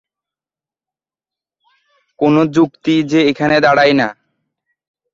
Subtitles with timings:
[2.19, 4.07] কোন যুক্তিই যে এখানে দাঁড়ায় না।